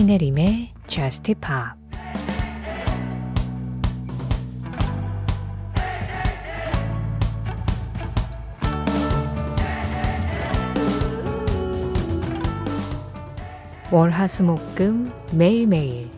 신혜림의 0.00 0.72
Just 0.86 1.34
Pop 1.34 1.78
월화수목금 13.90 15.12
매일매일 15.32 16.08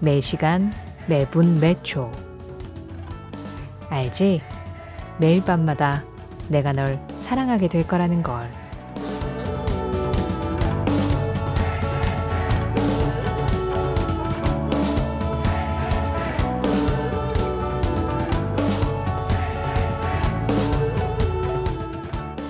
매시간 0.00 0.74
매분 1.06 1.60
매초 1.60 2.12
알지? 3.88 4.42
매일 5.16 5.42
밤마다 5.42 6.04
내가 6.48 6.74
널 6.74 7.00
사랑하게 7.22 7.68
될 7.68 7.86
거라는 7.86 8.22
걸. 8.22 8.67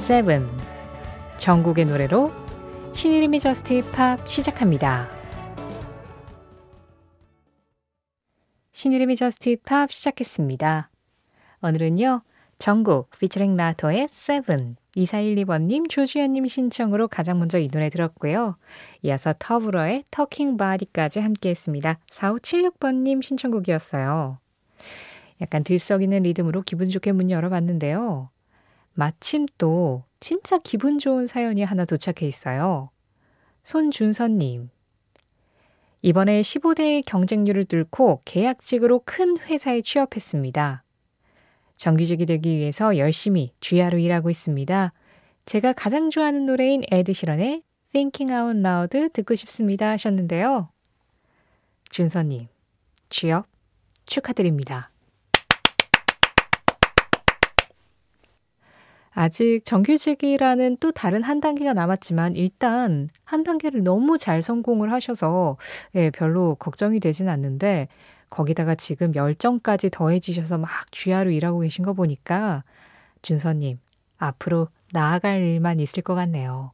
Seven 0.08 0.48
정국의 1.36 1.84
노래로 1.84 2.32
신혜림의 2.94 3.40
JUST 3.40 3.74
POP 3.74 4.26
시작합니다. 4.26 5.06
신혜림의 8.72 9.16
JUST 9.16 9.50
POP 9.50 9.92
시작했습니다. 9.92 10.90
오늘은요. 11.60 12.22
정국 12.58 13.10
featuring 13.18 13.54
Latto의 13.58 14.08
Seven 14.08 14.76
2412번님 14.96 15.90
조주연님 15.90 16.46
신청으로 16.46 17.08
가장 17.08 17.38
먼저 17.38 17.58
이 17.58 17.68
노래 17.68 17.90
들었고요. 17.90 18.56
이어서 19.02 19.34
Tove 19.38 19.71
Lo의 19.71 20.04
Talking 20.10 20.56
Body까지 20.56 21.20
함께 21.20 21.50
했습니다. 21.50 21.98
4576번님 22.10 23.22
신청곡이었어요. 23.22 24.38
약간 25.42 25.64
들썩이는 25.64 26.22
리듬으로 26.22 26.62
기분 26.62 26.88
좋게 26.88 27.12
문 27.12 27.28
열어봤는데요. 27.28 28.30
마침 28.98 29.46
또 29.58 30.02
진짜 30.18 30.58
기분 30.58 30.98
좋은 30.98 31.28
사연이 31.28 31.62
하나 31.62 31.84
도착해 31.84 32.26
있어요. 32.26 32.90
손준선님. 33.62 34.70
이번에 36.02 36.40
15대 36.40 37.04
경쟁률을 37.06 37.66
뚫고 37.66 38.22
계약직으로 38.24 39.02
큰 39.04 39.38
회사에 39.38 39.82
취업했습니다. 39.82 40.82
정규직이 41.76 42.26
되기 42.26 42.56
위해서 42.56 42.96
열심히 42.96 43.52
주야로 43.60 43.98
일하고 43.98 44.30
있습니다. 44.30 44.92
제가 45.46 45.74
가장 45.74 46.10
좋아하는 46.10 46.46
노래인 46.46 46.82
에드시런의 46.90 47.62
Thinking 47.92 48.34
Out 48.34 48.58
Loud 48.58 49.10
듣고 49.12 49.36
싶습니다 49.36 49.90
하셨는데요. 49.90 50.70
준서님, 51.88 52.48
취업 53.10 53.46
축하드립니다. 54.06 54.90
아직 59.20 59.62
정규직이라는 59.64 60.76
또 60.78 60.92
다른 60.92 61.24
한 61.24 61.40
단계가 61.40 61.72
남았지만 61.72 62.36
일단 62.36 63.08
한 63.24 63.42
단계를 63.42 63.82
너무 63.82 64.16
잘 64.16 64.42
성공을 64.42 64.92
하셔서 64.92 65.56
예, 65.96 66.10
별로 66.10 66.54
걱정이 66.54 67.00
되진 67.00 67.28
않는데 67.28 67.88
거기다가 68.30 68.76
지금 68.76 69.12
열정까지 69.16 69.90
더해지셔서 69.90 70.58
막 70.58 70.70
주야로 70.92 71.32
일하고 71.32 71.58
계신 71.58 71.84
거 71.84 71.94
보니까 71.94 72.62
준서님 73.22 73.80
앞으로 74.18 74.68
나아갈 74.92 75.42
일만 75.42 75.80
있을 75.80 76.04
것 76.04 76.14
같네요. 76.14 76.70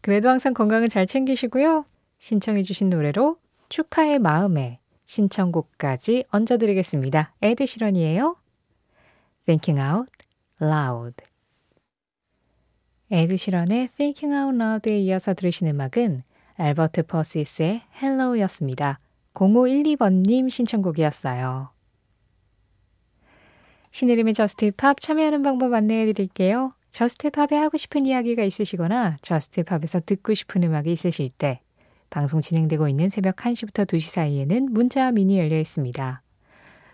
그래도 0.00 0.30
항상 0.30 0.54
건강을 0.54 0.88
잘 0.88 1.06
챙기시고요. 1.06 1.84
신청해 2.20 2.62
주신 2.62 2.88
노래로 2.88 3.36
축하의 3.68 4.18
마음에 4.18 4.80
신청곡까지 5.04 6.24
얹어드리겠습니다. 6.30 7.34
에드 7.42 7.66
시런이에요. 7.66 8.36
Thinking 9.44 9.78
Out 9.78 10.10
Loud 10.62 11.29
에드 13.12 13.36
시런의 13.36 13.88
Thinking 13.88 14.32
Out 14.32 14.62
Loud에 14.62 14.98
이어서 15.00 15.34
들으신 15.34 15.66
음악은 15.66 16.22
알버트 16.54 17.04
포시스의 17.04 17.82
Hello였습니다. 18.00 19.00
0512번님 19.34 20.48
신청곡이었어요. 20.48 21.70
신혜림의 23.90 24.34
JUST 24.34 24.72
POP 24.72 25.00
참여하는 25.00 25.42
방법 25.42 25.74
안내해 25.74 26.06
드릴게요. 26.12 26.72
JUST 26.90 27.24
POP에 27.24 27.58
하고 27.58 27.76
싶은 27.76 28.06
이야기가 28.06 28.44
있으시거나 28.44 29.16
JUST 29.22 29.50
POP에서 29.50 30.00
듣고 30.06 30.34
싶은 30.34 30.62
음악이 30.62 30.92
있으실 30.92 31.30
때 31.30 31.60
방송 32.10 32.40
진행되고 32.40 32.86
있는 32.88 33.08
새벽 33.08 33.36
1시부터 33.36 33.86
2시 33.86 34.10
사이에는 34.12 34.72
문자와 34.72 35.12
미니 35.12 35.38
열려 35.38 35.58
있습니다. 35.58 36.22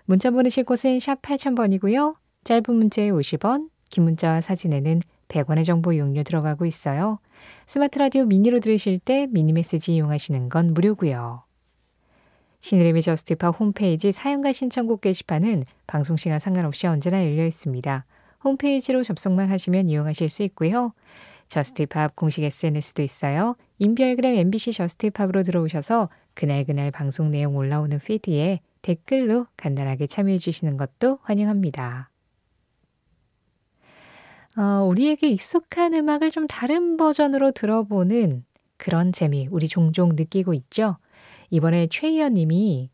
문자 0.07 0.31
보내실 0.31 0.65
곳은 0.65 0.99
샵 0.99 1.21
8000번이고요. 1.21 2.17
짧은 2.45 2.75
문자에 2.75 3.11
50원, 3.11 3.69
긴 3.91 4.05
문자와 4.05 4.41
사진에는 4.41 5.03
100원의 5.29 5.65
정보 5.65 5.93
이용료 5.93 6.23
들어가고 6.23 6.67
있어요. 6.67 7.19
스마트 7.67 7.99
라디오 7.99 8.25
미니로 8.25 8.61
들으실 8.61 8.99
때 8.99 9.27
미니 9.31 9.53
메시지 9.53 9.95
이용하시는 9.95 10.49
건 10.49 10.73
무료고요. 10.75 11.43
신혜림의 12.61 13.03
JUST 13.03 13.36
POP 13.36 13.61
홈페이지 13.61 14.11
사연과 14.13 14.53
신청곡 14.53 15.01
게시판은 15.01 15.65
방송 15.87 16.17
시간 16.17 16.39
상관없이 16.39 16.87
언제나 16.87 17.25
열려 17.25 17.47
있습니다. 17.47 18.05
홈페이지로 18.43 19.03
접속만 19.03 19.51
하시면 19.51 19.89
이용하실 19.89 20.31
수 20.31 20.43
있고요. 20.45 20.93
JUST 21.49 21.88
POP 21.88 22.17
공식 22.17 22.43
SNS도 22.43 23.03
있어요. 23.03 23.57
인별그램 23.79 24.35
MBC 24.35 24.73
JUST 24.73 24.98
POP으로 24.98 25.43
들어오셔서 25.43 26.09
그날그날 26.35 26.91
방송 26.91 27.31
내용 27.31 27.57
올라오는 27.57 27.99
feed에 27.99 28.61
댓글로 28.83 29.47
간단하게 29.57 30.07
참여해 30.07 30.39
주시는 30.39 30.77
것도 30.77 31.19
환영합니다. 31.23 32.11
어, 34.57 34.85
우리에게 34.89 35.29
익숙한 35.29 35.95
음악을 35.95 36.31
좀 36.31 36.47
다른 36.47 36.97
버전으로 36.97 37.53
들어보는 37.53 38.45
그런 38.79 39.13
재미 39.13 39.49
우리 39.51 39.69
종종 39.69 40.11
느끼고 40.15 40.55
있죠. 40.55 40.97
이번에 41.51 41.89
최희연 41.89 42.35
님이 42.35 42.91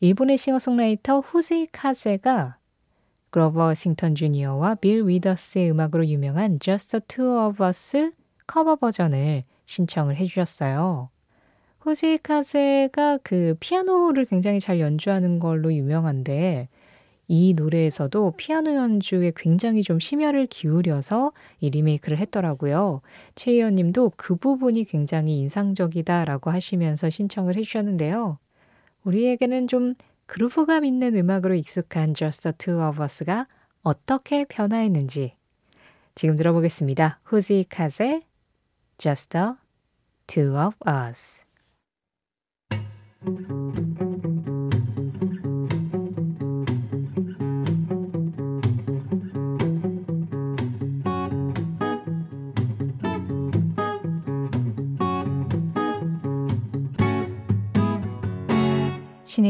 일본의 0.00 0.38
싱어송라이터 0.38 1.20
후지이 1.20 1.68
카제가 1.72 2.58
그로버 3.30 3.74
워싱턴 3.74 4.14
주니어와 4.14 4.76
빌 4.76 5.06
위더스의 5.06 5.70
음악으로 5.70 6.06
유명한 6.06 6.58
Just 6.60 6.90
the 6.90 7.02
Two 7.08 7.46
of 7.46 7.64
Us 7.64 8.12
커버 8.46 8.76
버전을 8.76 9.44
신청을 9.66 10.16
해주셨어요. 10.16 11.08
후지이 11.80 12.18
카제가 12.18 13.18
그 13.24 13.56
피아노를 13.58 14.26
굉장히 14.26 14.60
잘 14.60 14.78
연주하는 14.78 15.40
걸로 15.40 15.72
유명한데 15.72 16.68
이 17.34 17.54
노래에서도 17.54 18.34
피아노 18.36 18.74
연주에 18.74 19.32
굉장히 19.34 19.82
좀 19.82 19.98
심혈을 19.98 20.48
기울여서 20.48 21.32
이 21.60 21.70
리메이크를 21.70 22.18
했더라고요. 22.18 23.00
최희연 23.36 23.76
님도 23.76 24.12
그 24.18 24.36
부분이 24.36 24.84
굉장히 24.84 25.38
인상적이다라고 25.38 26.50
하시면서 26.50 27.08
신청을 27.08 27.56
해주셨는데요. 27.56 28.38
우리에게는 29.04 29.66
좀 29.66 29.94
그루브감 30.26 30.84
있는 30.84 31.16
음악으로 31.16 31.54
익숙한 31.54 32.12
Just 32.12 32.42
the 32.42 32.52
Two 32.58 32.86
of 32.86 33.02
Us가 33.02 33.46
어떻게 33.82 34.44
변화했는지 34.44 35.34
지금 36.14 36.36
들어보겠습니다. 36.36 37.20
후지 37.24 37.64
카세 37.66 38.26
Just 38.98 39.30
the 39.30 39.52
Two 40.26 40.54
of 40.54 40.76
Us 40.86 41.46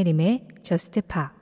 신혜림의 0.03 0.49
저스트 0.63 1.01
파 1.03 1.33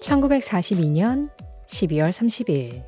(1942년 0.00 1.30
12월 1.68 2.10
30일) 2.10 2.82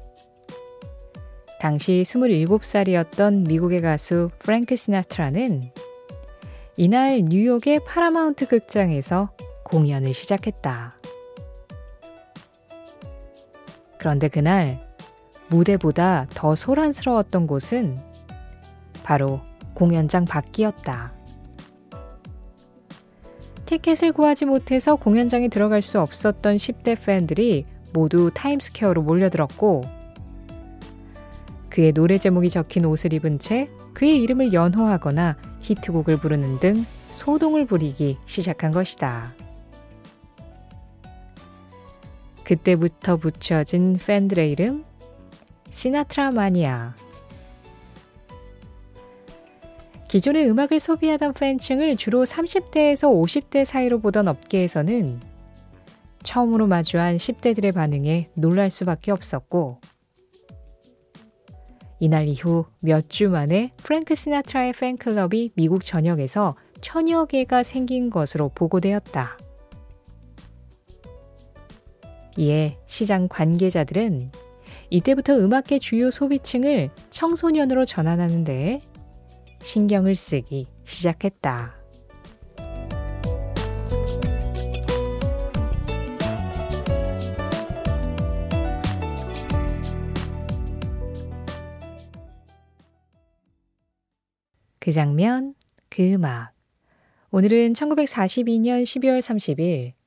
당시 1.61 2.03
27살이었던 2.05 3.47
미국의 3.47 3.81
가수 3.83 4.31
프랭크 4.39 4.75
시나트라는 4.77 5.71
이날 6.77 7.23
뉴욕의 7.23 7.81
파라마운트 7.85 8.47
극장에서 8.47 9.31
공연을 9.69 10.13
시작했다. 10.13 10.97
그런데 13.99 14.29
그날 14.29 14.87
무대보다 15.49 16.27
더 16.31 16.55
소란스러웠던 16.55 17.47
곳은 17.47 17.97
바로 19.03 19.41
공연장 19.75 20.25
밖이었다. 20.25 21.13
티켓을 23.67 24.13
구하지 24.13 24.47
못해서 24.47 24.97
공연장에 24.97 25.49
들어갈 25.49 25.83
수 25.83 26.01
없었던 26.01 26.57
10대 26.57 27.05
팬들이 27.05 27.67
모두 27.93 28.31
타임스퀘어로 28.33 29.03
몰려들었고 29.03 29.83
그의 31.69 31.93
노래 31.93 32.19
제목이 32.19 32.51
적힌 32.51 32.87
옷을 32.87 33.13
입은 33.13 33.39
채 33.39 33.69
그의 33.95 34.21
이름을 34.23 34.53
연호하거나 34.53 35.37
히트곡을 35.61 36.19
부르는 36.19 36.61
등 36.61 36.85
소동을 37.11 37.67
부리기 37.67 38.19
시작한 38.27 38.73
것이다. 38.73 39.35
그때부터 42.49 43.19
붙여진 43.19 43.99
팬들의 43.99 44.51
이름 44.51 44.83
시나트라 45.69 46.31
마니아. 46.31 46.95
기존의 50.09 50.49
음악을 50.49 50.81
소비하던 50.81 51.35
팬층을 51.35 51.99
주로 51.99 52.25
30대에서 52.25 53.11
50대 53.13 53.67
사이로 53.67 54.01
보던 54.01 54.29
업계에서는 54.29 55.21
처음으로 56.23 56.67
마주한 56.67 57.19
10대들의 57.19 57.75
반응에 57.75 58.31
놀랄 58.33 58.71
수밖에 58.71 59.13
없었고, 59.13 59.83
이날 62.01 62.29
이후 62.29 62.65
몇 62.83 63.11
주 63.11 63.29
만에 63.29 63.73
프랭크 63.77 64.15
시나트라의 64.15 64.73
팬클럽이 64.73 65.51
미국 65.55 65.85
전역에서 65.85 66.57
천여 66.81 67.27
개가 67.27 67.63
생긴 67.63 68.09
것으로 68.09 68.49
보고되었다. 68.55 69.37
이에 72.39 72.79
시장 72.87 73.27
관계자들은 73.27 74.31
이때부터 74.91 75.37
음악계 75.37 75.81
주요 75.81 76.09
소비층을 76.09 76.91
청소년으로 77.11 77.85
전환하는 77.85 78.45
데 78.45 78.81
신경을 79.61 80.15
쓰기 80.15 80.69
시작했다. 80.85 81.75
그 94.79 94.93
장면, 94.93 95.55
그 95.91 96.13
음악. 96.13 96.53
오늘은 97.31 97.73
1942년 97.75 98.85
12월 98.85 99.19
30일 99.19 99.98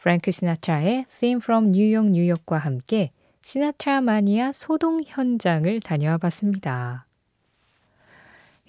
프랭크 0.00 0.30
시나트라의 0.30 1.04
Theme 1.18 1.40
from 1.42 1.66
New 1.74 1.94
York, 1.94 2.08
New 2.08 2.26
York과 2.26 2.56
함께 2.56 3.12
시나트라 3.42 4.00
마니아 4.00 4.50
소동 4.50 5.02
현장을 5.04 5.78
다녀와 5.80 6.16
봤습니다. 6.16 7.06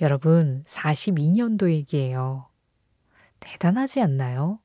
여러분, 0.02 0.66
42년도 0.68 1.72
얘기예요. 1.72 2.48
대단하지 3.40 4.02
않나요? 4.02 4.60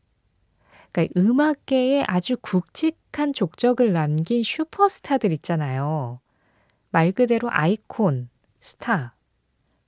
그러니까 0.90 1.20
음악계에 1.20 2.02
아주 2.08 2.36
굵직한 2.36 3.32
족적을 3.32 3.92
남긴 3.92 4.42
슈퍼스타들 4.42 5.32
있잖아요. 5.34 6.20
말 6.90 7.12
그대로 7.12 7.48
아이콘, 7.48 8.28
스타. 8.60 9.14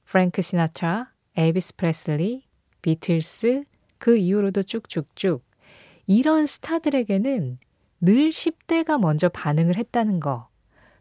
프랭크 0.05 0.43
시나트라, 0.43 1.13
엘비스 1.35 1.75
프레슬리, 1.75 2.45
비틀스, 2.83 3.65
그 3.99 4.17
이후로도 4.17 4.63
쭉쭉쭉 4.63 5.48
이런 6.11 6.47
스타들에게는 6.47 7.59
늘 8.01 8.31
10대가 8.31 8.99
먼저 8.99 9.29
반응을 9.29 9.77
했다는 9.77 10.21
거. 10.21 10.49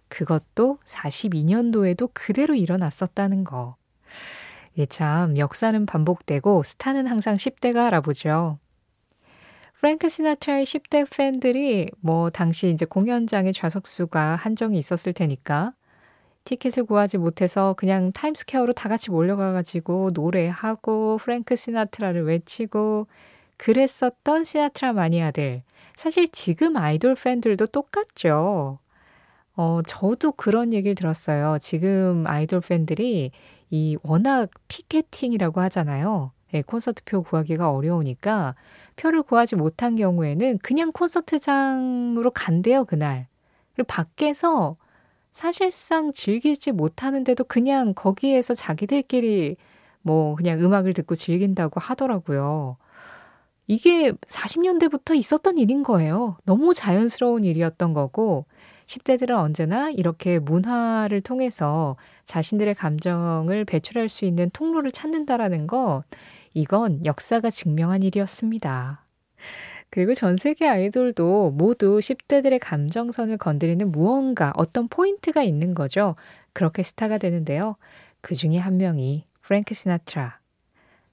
그것도 0.09 0.79
42년도에도 0.85 2.09
그대로 2.13 2.55
일어났었다는 2.55 3.45
거. 3.45 3.77
예, 4.77 4.85
참, 4.85 5.37
역사는 5.37 5.85
반복되고 5.85 6.61
스타는 6.61 7.07
항상 7.07 7.37
10대가 7.37 7.87
알아보죠. 7.87 8.59
프랭크 9.79 10.09
시나트라의 10.09 10.65
10대 10.65 11.09
팬들이 11.09 11.89
뭐 12.01 12.29
당시 12.29 12.69
이제 12.69 12.85
공연장의 12.85 13.53
좌석수가 13.53 14.35
한정이 14.35 14.77
있었을 14.77 15.13
테니까 15.13 15.71
티켓을 16.43 16.83
구하지 16.83 17.17
못해서 17.17 17.75
그냥 17.77 18.11
타임스퀘어로 18.11 18.73
다 18.73 18.89
같이 18.89 19.11
몰려가가지고 19.11 20.09
노래하고 20.13 21.17
프랭크 21.19 21.55
시나트라를 21.55 22.25
외치고 22.25 23.07
그랬었던 23.57 24.43
시나트라 24.43 24.93
마니아들. 24.93 25.63
사실 25.95 26.27
지금 26.29 26.77
아이돌 26.77 27.15
팬들도 27.15 27.67
똑같죠. 27.67 28.79
어, 29.55 29.79
저도 29.87 30.33
그런 30.33 30.73
얘기를 30.73 30.93
들었어요. 30.95 31.57
지금 31.59 32.25
아이돌 32.27 32.61
팬들이 32.61 33.31
이 33.71 33.97
워낙 34.03 34.49
피켓팅이라고 34.67 35.59
하잖아요. 35.61 36.31
네, 36.51 36.61
콘서트표 36.61 37.23
구하기가 37.23 37.71
어려우니까 37.71 38.55
표를 38.95 39.23
구하지 39.23 39.55
못한 39.55 39.95
경우에는 39.95 40.59
그냥 40.59 40.91
콘서트장으로 40.91 42.31
간대요, 42.31 42.85
그날. 42.85 43.27
그리고 43.73 43.87
밖에서 43.87 44.77
사실상 45.31 46.13
즐기지 46.13 46.71
못하는데도 46.71 47.43
그냥 47.43 47.93
거기에서 47.93 48.53
자기들끼리 48.53 49.57
뭐 50.01 50.35
그냥 50.35 50.59
음악을 50.61 50.93
듣고 50.93 51.15
즐긴다고 51.15 51.79
하더라고요. 51.79 52.77
이게 53.67 54.11
40년대부터 54.11 55.15
있었던 55.15 55.57
일인 55.57 55.83
거예요. 55.83 56.37
너무 56.45 56.73
자연스러운 56.73 57.43
일이었던 57.43 57.93
거고, 57.93 58.45
10대들은 58.85 59.31
언제나 59.31 59.89
이렇게 59.89 60.39
문화를 60.39 61.19
통해서 61.19 61.97
자신들의 62.23 62.73
감정을 62.75 63.65
배출할 63.65 64.07
수 64.07 64.23
있는 64.23 64.49
통로를 64.51 64.91
찾는다라는 64.91 65.67
거, 65.67 66.03
이건 66.53 67.03
역사가 67.03 67.49
증명한 67.49 68.03
일이었습니다. 68.03 69.05
그리고 69.89 70.13
전 70.13 70.37
세계 70.37 70.67
아이돌도 70.67 71.51
모두 71.51 71.99
10대들의 71.99 72.59
감정선을 72.61 73.37
건드리는 73.37 73.91
무언가, 73.91 74.53
어떤 74.55 74.87
포인트가 74.87 75.43
있는 75.43 75.73
거죠. 75.73 76.15
그렇게 76.53 76.83
스타가 76.83 77.17
되는데요. 77.17 77.75
그 78.21 78.33
중에 78.33 78.57
한 78.57 78.77
명이 78.77 79.25
프랭크 79.41 79.73
시나트라. 79.73 80.39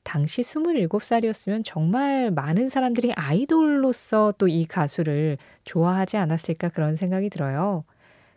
당시 0.05 0.43
27살이었으면 0.43 1.62
정말 1.65 2.31
많은 2.31 2.69
사람들이 2.69 3.12
아이돌로서 3.15 4.35
또 4.39 4.47
이 4.47 4.67
가수를 4.67 5.39
좋아하지 5.65 6.17
않았을까 6.19 6.69
그런 6.69 6.95
생각이 6.97 7.31
들어요. 7.31 7.85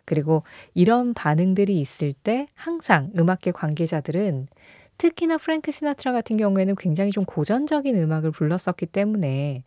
그리고 0.04 0.42
이런 0.74 1.14
반응들이 1.14 1.78
있을 1.80 2.14
때 2.14 2.48
항상 2.54 3.12
음악계 3.16 3.52
관계자들은 3.52 4.48
특히나 4.96 5.36
프랭크 5.36 5.70
시나트라 5.70 6.12
같은 6.12 6.36
경우에는 6.38 6.74
굉장히 6.76 7.12
좀 7.12 7.24
고전적인 7.24 7.94
음악을 7.96 8.32
불렀었기 8.32 8.86
때문에 8.86 9.62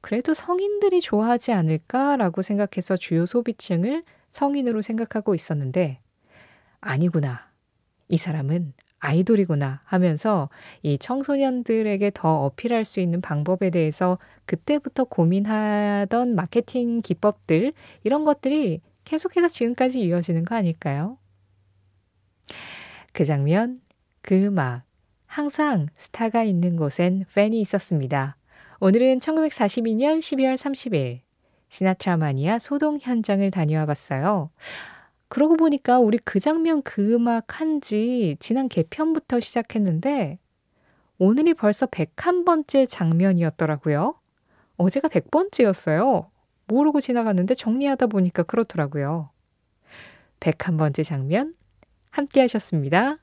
그래도 0.00 0.32
성인들이 0.32 1.00
좋아하지 1.00 1.52
않을까라고 1.52 2.40
생각해서 2.40 2.96
주요 2.96 3.26
소비층을 3.26 4.04
성인으로 4.30 4.80
생각하고 4.80 5.34
있었는데 5.34 5.98
아니구나. 6.80 7.50
이 8.08 8.16
사람은 8.16 8.72
아이돌이구나 9.00 9.80
하면서 9.84 10.48
이 10.82 10.98
청소년들에게 10.98 12.12
더 12.14 12.44
어필할 12.44 12.84
수 12.84 13.00
있는 13.00 13.20
방법에 13.20 13.70
대해서 13.70 14.18
그때부터 14.44 15.04
고민하던 15.04 16.34
마케팅 16.34 17.00
기법들 17.02 17.72
이런 18.04 18.24
것들이 18.24 18.80
계속해서 19.04 19.48
지금까지 19.48 20.00
이어지는 20.00 20.44
거 20.44 20.54
아닐까요? 20.54 21.18
그 23.12 23.24
장면, 23.24 23.80
그 24.22 24.34
음악, 24.44 24.84
항상 25.26 25.86
스타가 25.96 26.44
있는 26.44 26.76
곳엔 26.76 27.24
팬이 27.34 27.60
있었습니다. 27.60 28.36
오늘은 28.80 29.20
1942년 29.20 30.18
12월 30.18 30.54
30일 30.54 31.20
시나트라 31.68 32.16
마니아 32.16 32.58
소동 32.58 32.98
현장을 33.00 33.48
다녀와 33.50 33.86
봤어요. 33.86 34.50
그러고 35.30 35.56
보니까 35.56 35.98
우리 36.00 36.18
그 36.18 36.40
장면 36.40 36.82
그 36.82 37.14
음악 37.14 37.60
한 37.60 37.80
지 37.80 38.36
지난 38.40 38.68
개편부터 38.68 39.40
시작했는데 39.40 40.38
오늘이 41.18 41.54
벌써 41.54 41.86
101번째 41.86 42.86
장면이었더라고요. 42.88 44.16
어제가 44.76 45.08
100번째였어요. 45.08 46.28
모르고 46.66 47.00
지나갔는데 47.00 47.54
정리하다 47.54 48.08
보니까 48.08 48.42
그렇더라고요. 48.42 49.30
101번째 50.40 51.04
장면 51.04 51.54
함께 52.10 52.40
하셨습니다. 52.40 53.18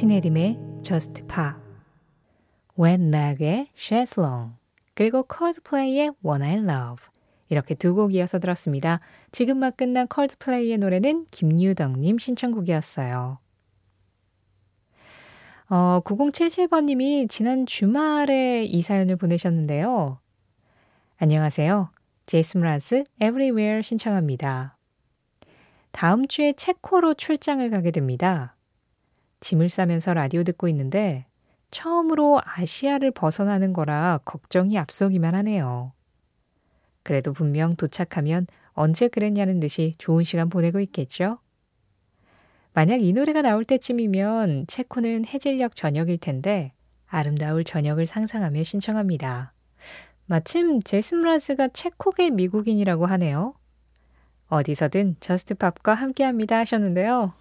신혜림의 0.00 0.58
Just 0.82 1.26
Pa, 1.26 1.52
When 2.78 3.12
Nag의 3.12 3.68
Shares 3.76 4.18
Long, 4.18 4.54
그리고 4.94 5.22
콜드플레이의 5.24 6.12
One 6.22 6.42
I 6.42 6.54
Love 6.54 7.04
이렇게 7.50 7.74
두 7.74 7.94
곡 7.94 8.14
이어서 8.14 8.38
들었습니다. 8.38 9.00
지금 9.30 9.58
막 9.58 9.76
끝난 9.76 10.06
콜드플레이의 10.08 10.78
노래는 10.78 11.26
김유덕님 11.30 12.16
신청곡이었어요. 12.18 13.40
어, 15.68 16.00
9077번님이 16.02 17.28
지난 17.28 17.66
주말에 17.66 18.64
이 18.64 18.80
사연을 18.80 19.16
보내셨는데요. 19.16 20.18
안녕하세요. 21.18 21.90
제이슨 22.24 22.62
라즈 22.62 23.04
Everywhere 23.20 23.82
신청합니다. 23.82 24.78
다음 25.90 26.26
주에 26.26 26.54
체코로 26.54 27.12
출장을 27.12 27.68
가게 27.68 27.90
됩니다. 27.90 28.56
짐을 29.40 29.68
싸면서 29.68 30.14
라디오 30.14 30.42
듣고 30.44 30.68
있는데 30.68 31.26
처음으로 31.70 32.40
아시아를 32.44 33.10
벗어나는 33.10 33.72
거라 33.72 34.20
걱정이 34.24 34.78
앞서기만 34.78 35.34
하네요. 35.34 35.92
그래도 37.02 37.32
분명 37.32 37.74
도착하면 37.76 38.46
언제 38.72 39.08
그랬냐는 39.08 39.60
듯이 39.60 39.94
좋은 39.98 40.24
시간 40.24 40.48
보내고 40.48 40.80
있겠죠? 40.80 41.38
만약 42.72 43.02
이 43.02 43.12
노래가 43.12 43.42
나올 43.42 43.64
때쯤이면 43.64 44.66
체코는 44.68 45.24
해질녘 45.26 45.74
저녁일 45.74 46.18
텐데 46.18 46.72
아름다울 47.06 47.64
저녁을 47.64 48.06
상상하며 48.06 48.62
신청합니다. 48.62 49.52
마침 50.26 50.80
제스 50.80 51.16
브라즈가 51.16 51.68
체코계 51.68 52.30
미국인이라고 52.30 53.06
하네요. 53.06 53.54
어디서든 54.48 55.16
저스트팝과 55.18 55.94
함께합니다 55.94 56.58
하셨는데요. 56.58 57.32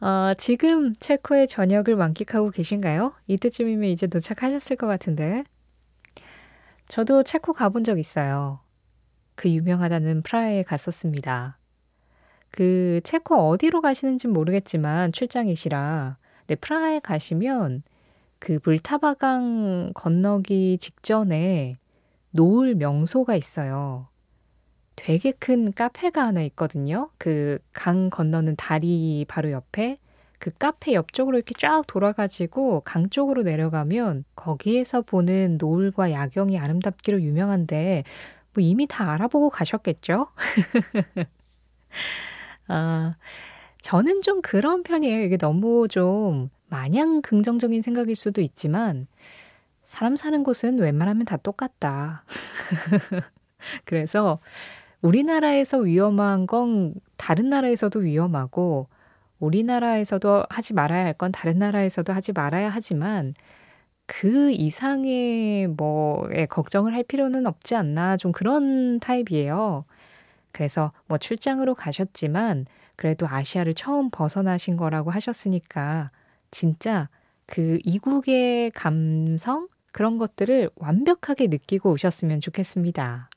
어, 0.00 0.32
지금 0.36 0.92
체코의 0.94 1.48
저녁을 1.48 1.96
만끽하고 1.96 2.50
계신가요? 2.50 3.14
이때쯤이면 3.28 3.88
이제 3.88 4.06
도착하셨을 4.06 4.76
것 4.76 4.86
같은데. 4.86 5.44
저도 6.88 7.22
체코 7.22 7.52
가본 7.52 7.82
적 7.84 7.98
있어요. 7.98 8.60
그 9.34 9.50
유명하다는 9.50 10.22
프라하에 10.22 10.62
갔었습니다. 10.62 11.58
그 12.50 13.00
체코 13.04 13.48
어디로 13.48 13.80
가시는지 13.80 14.28
모르겠지만 14.28 15.12
출장이시라 15.12 16.16
네, 16.46 16.54
프라하에 16.54 17.00
가시면 17.00 17.82
그 18.38 18.58
불타바강 18.60 19.92
건너기 19.94 20.78
직전에 20.78 21.76
노을 22.30 22.74
명소가 22.76 23.34
있어요. 23.34 24.08
되게 24.96 25.32
큰 25.32 25.72
카페가 25.72 26.22
하나 26.24 26.42
있거든요. 26.42 27.10
그 27.18 27.58
강 27.72 28.10
건너는 28.10 28.56
다리 28.56 29.24
바로 29.28 29.50
옆에 29.52 29.98
그 30.38 30.50
카페 30.50 30.92
옆쪽으로 30.94 31.38
이렇게 31.38 31.54
쫙 31.58 31.82
돌아가지고 31.86 32.80
강 32.80 33.08
쪽으로 33.10 33.42
내려가면 33.42 34.24
거기에서 34.34 35.02
보는 35.02 35.58
노을과 35.60 36.12
야경이 36.12 36.58
아름답기로 36.58 37.20
유명한데 37.22 38.04
뭐 38.54 38.62
이미 38.62 38.86
다 38.86 39.12
알아보고 39.12 39.50
가셨겠죠? 39.50 40.28
아, 42.68 43.14
저는 43.80 44.22
좀 44.22 44.42
그런 44.42 44.82
편이에요. 44.82 45.22
이게 45.22 45.36
너무 45.36 45.88
좀 45.88 46.50
마냥 46.68 47.22
긍정적인 47.22 47.82
생각일 47.82 48.16
수도 48.16 48.40
있지만 48.40 49.06
사람 49.84 50.16
사는 50.16 50.42
곳은 50.42 50.78
웬만하면 50.78 51.24
다 51.26 51.36
똑같다. 51.36 52.24
그래서 53.84 54.40
우리나라에서 55.02 55.78
위험한 55.78 56.46
건 56.46 56.94
다른 57.16 57.50
나라에서도 57.50 57.98
위험하고 58.00 58.88
우리나라에서도 59.40 60.44
하지 60.50 60.74
말아야 60.74 61.04
할 61.04 61.14
건 61.14 61.32
다른 61.32 61.58
나라에서도 61.58 62.12
하지 62.12 62.32
말아야 62.32 62.68
하지만 62.70 63.34
그 64.06 64.50
이상의 64.52 65.68
뭐에 65.68 66.46
걱정을 66.46 66.94
할 66.94 67.02
필요는 67.04 67.46
없지 67.46 67.74
않나 67.76 68.16
좀 68.16 68.32
그런 68.32 69.00
타입이에요. 69.00 69.84
그래서 70.52 70.92
뭐 71.06 71.18
출장으로 71.18 71.74
가셨지만 71.74 72.66
그래도 72.96 73.26
아시아를 73.28 73.74
처음 73.74 74.10
벗어나신 74.10 74.76
거라고 74.76 75.10
하셨으니까 75.10 76.10
진짜 76.50 77.08
그 77.46 77.78
이국의 77.84 78.70
감성 78.72 79.68
그런 79.92 80.18
것들을 80.18 80.70
완벽하게 80.76 81.48
느끼고 81.48 81.92
오셨으면 81.92 82.40
좋겠습니다. 82.40 83.30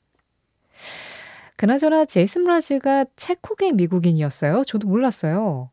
그나저나 1.60 2.06
제이슨 2.06 2.44
브라즈가 2.44 3.04
체코계 3.16 3.72
미국인이었어요. 3.72 4.64
저도 4.64 4.88
몰랐어요. 4.88 5.68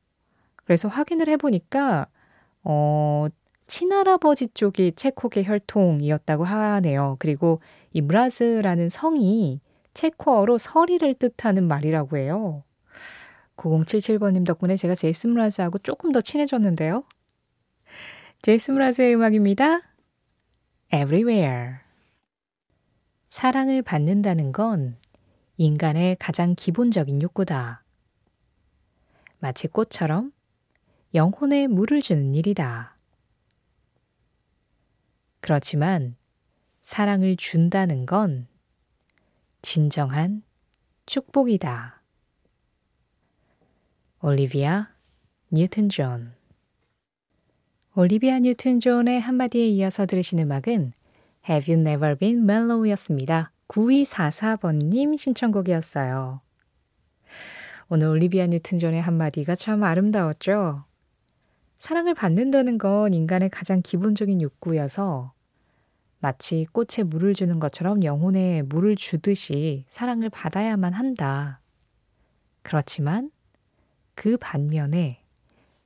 그래서 0.65 0.89
확인을 0.89 1.29
해보니까, 1.29 2.07
어, 2.65 3.27
친할아버지 3.67 4.49
쪽이 4.49 4.95
체코계 4.97 5.45
혈통이었다고 5.45 6.43
하네요. 6.43 7.15
그리고 7.19 7.61
이 7.93 8.01
브라즈라는 8.01 8.89
성이 8.89 9.61
체코어로 9.93 10.57
서리를 10.57 11.13
뜻하는 11.13 11.69
말이라고 11.69 12.17
해요. 12.17 12.65
9077번님 13.55 14.45
덕분에 14.45 14.75
제가 14.75 14.93
제이슨 14.93 15.35
브라즈하고 15.35 15.77
조금 15.77 16.11
더 16.11 16.19
친해졌는데요. 16.19 17.05
제이슨 18.41 18.73
브라즈의 18.73 19.15
음악입니다. 19.15 19.83
Everywhere. 20.93 21.75
사랑을 23.29 23.81
받는다는 23.83 24.51
건 24.51 24.97
인간의 25.57 26.17
가장 26.19 26.53
기본적인 26.55 27.21
욕구다. 27.21 27.83
마치 29.39 29.67
꽃처럼 29.67 30.31
영혼에 31.13 31.67
물을 31.67 32.01
주는 32.01 32.35
일이다. 32.35 32.95
그렇지만 35.39 36.15
사랑을 36.83 37.35
준다는 37.35 38.05
건 38.05 38.47
진정한 39.61 40.43
축복이다. 41.05 42.01
올리비아 44.21 44.89
뉴튼 45.49 45.89
존 45.89 46.33
올리비아 47.95 48.39
뉴튼 48.39 48.79
존의 48.79 49.19
한마디에 49.19 49.67
이어서 49.67 50.05
들으신 50.05 50.39
음악은 50.39 50.93
Have 51.49 51.73
You 51.73 51.81
Never 51.81 52.15
Been 52.15 52.43
Mellow였습니다. 52.43 53.51
9244번님 53.67 55.17
신청곡이었어요. 55.17 56.41
오늘 57.89 58.07
올리비아 58.07 58.47
뉴튼 58.47 58.79
존의 58.79 59.01
한마디가 59.01 59.55
참 59.55 59.83
아름다웠죠? 59.83 60.83
사랑을 61.77 62.13
받는다는 62.13 62.77
건 62.77 63.13
인간의 63.13 63.49
가장 63.49 63.81
기본적인 63.81 64.41
욕구여서 64.41 65.33
마치 66.19 66.65
꽃에 66.71 67.03
물을 67.05 67.33
주는 67.33 67.59
것처럼 67.59 68.03
영혼에 68.03 68.63
물을 68.63 68.95
주듯이 68.95 69.85
사랑을 69.89 70.29
받아야만 70.29 70.93
한다. 70.93 71.61
그렇지만 72.63 73.31
그 74.15 74.35
반면에 74.37 75.23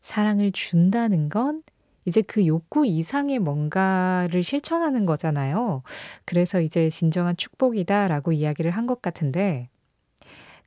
사랑을 0.01 0.51
준다는 0.51 1.29
건 1.29 1.63
이제 2.05 2.21
그 2.21 2.45
욕구 2.47 2.85
이상의 2.85 3.39
뭔가를 3.39 4.43
실천하는 4.43 5.05
거잖아요. 5.05 5.83
그래서 6.25 6.61
이제 6.61 6.89
진정한 6.89 7.37
축복이다라고 7.37 8.31
이야기를 8.33 8.71
한 8.71 8.87
것 8.87 9.01
같은데, 9.01 9.69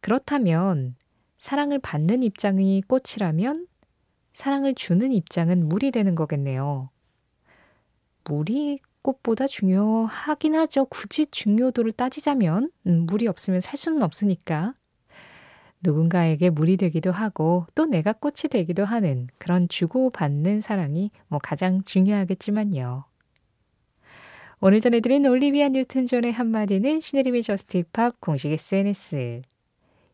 그렇다면 0.00 0.96
사랑을 1.38 1.78
받는 1.78 2.22
입장이 2.22 2.82
꽃이라면 2.82 3.66
사랑을 4.32 4.74
주는 4.74 5.12
입장은 5.12 5.68
물이 5.68 5.90
되는 5.90 6.14
거겠네요. 6.14 6.90
물이 8.28 8.78
꽃보다 9.02 9.46
중요하긴 9.46 10.54
하죠. 10.54 10.86
굳이 10.86 11.26
중요도를 11.26 11.92
따지자면, 11.92 12.70
음, 12.86 13.06
물이 13.06 13.26
없으면 13.28 13.60
살 13.60 13.76
수는 13.76 14.02
없으니까. 14.02 14.74
누군가에게 15.84 16.50
물이 16.50 16.76
되기도 16.76 17.12
하고 17.12 17.66
또 17.74 17.84
내가 17.86 18.12
꽃이 18.12 18.48
되기도 18.50 18.84
하는 18.84 19.28
그런 19.38 19.68
주고받는 19.68 20.60
사랑이 20.60 21.10
뭐 21.28 21.38
가장 21.42 21.82
중요하겠지만요. 21.82 23.04
오늘 24.60 24.80
전해드린 24.80 25.26
올리비아 25.26 25.68
뉴튼 25.68 26.06
존의 26.06 26.32
한마디는 26.32 27.00
신혜림의 27.00 27.42
저스티팝 27.42 28.20
공식 28.20 28.50
SNS, 28.50 29.42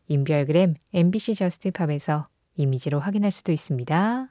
인별그램 0.07 0.75
MBC 0.93 1.35
저스티팝에서 1.35 2.27
이미지로 2.57 2.99
확인할 2.99 3.31
수도 3.31 3.53
있습니다. 3.53 4.27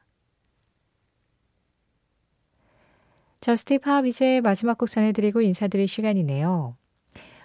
저스티팝 3.41 4.05
이제 4.05 4.43
마지막 4.43 4.77
곡 4.77 4.91
전해드리고 4.91 5.41
인사드릴 5.41 5.89
시간이네요. 5.89 6.77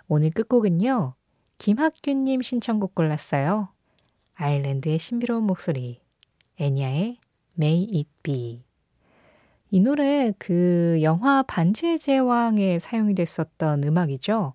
오늘 0.09 0.31
끝곡은요. 0.31 1.15
김학균님 1.57 2.41
신청곡 2.41 2.93
골랐어요. 2.93 3.74
아일랜드의 4.35 4.99
신비로운 4.99 5.43
목소리, 5.43 6.01
애니아의 6.59 7.17
May 7.57 7.87
It 7.93 8.09
Be. 8.21 8.63
이 9.71 9.79
노래 9.79 10.33
그 10.37 10.99
영화 11.01 11.41
반지의 11.43 11.99
제왕에 11.99 12.79
사용이 12.79 13.15
됐었던 13.15 13.83
음악이죠. 13.85 14.53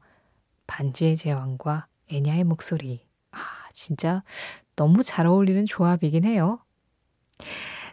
반지의 0.66 1.16
제왕과 1.16 1.86
애니아의 2.12 2.44
목소리. 2.44 3.06
아, 3.32 3.38
진짜 3.72 4.22
너무 4.76 5.02
잘 5.02 5.26
어울리는 5.26 5.64
조합이긴 5.64 6.24
해요. 6.24 6.60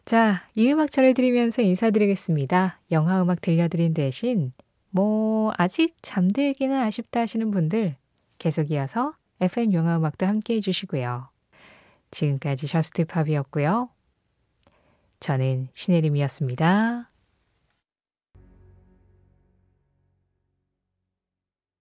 자, 0.03 0.43
이 0.55 0.69
음악 0.71 0.91
전해드리면서 0.91 1.61
인사드리겠습니다. 1.61 2.81
영화 2.91 3.21
음악 3.21 3.39
들려드린 3.39 3.93
대신, 3.93 4.51
뭐, 4.89 5.53
아직 5.57 5.95
잠들기는 6.01 6.77
아쉽다 6.77 7.21
하시는 7.21 7.49
분들, 7.49 7.95
계속 8.39 8.71
이어서 8.71 9.13
FM 9.39 9.73
영화 9.73 9.97
음악도 9.97 10.25
함께 10.25 10.55
해주시고요. 10.55 11.29
지금까지 12.11 12.67
저스트팝이었고요. 12.67 13.89
저는 15.19 15.69
신혜림이었습니다. 15.73 17.09